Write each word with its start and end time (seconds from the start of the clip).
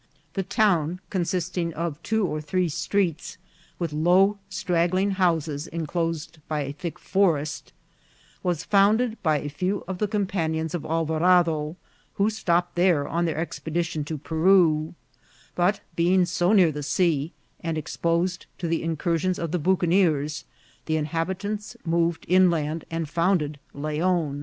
The 0.33 0.41
town, 0.41 0.99
consisting 1.11 1.75
of 1.75 2.01
two 2.01 2.25
or 2.25 2.41
three 2.41 2.69
streets, 2.69 3.37
with 3.77 3.93
low 3.93 4.39
strag 4.49 4.89
gling 4.89 5.11
houses, 5.11 5.67
enclosed 5.67 6.39
by 6.47 6.61
a 6.61 6.71
thick 6.73 6.97
forest, 6.97 7.71
was 8.41 8.63
founded 8.63 9.21
by 9.21 9.37
a 9.37 9.47
few 9.47 9.83
of 9.87 9.99
the 9.99 10.07
companions 10.07 10.73
of 10.73 10.85
Alvarado, 10.85 11.75
who 12.15 12.31
stopped 12.31 12.73
there 12.73 13.07
on 13.07 13.25
their 13.25 13.37
expedition 13.37 14.03
to 14.05 14.17
Peru; 14.17 14.95
but, 15.53 15.81
being 15.95 16.25
so 16.25 16.51
near 16.51 16.71
the 16.71 16.81
sea, 16.81 17.31
and 17.59 17.77
exposed 17.77 18.47
to 18.57 18.67
the 18.67 18.81
incursions 18.81 19.37
of 19.37 19.51
the 19.51 19.59
bucaniers, 19.59 20.45
the 20.87 20.97
inhabitants 20.97 21.77
moved 21.85 22.25
inland, 22.27 22.85
and 22.89 23.07
founded 23.07 23.59
Leon. 23.71 24.39